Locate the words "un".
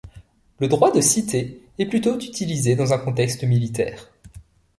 2.91-2.97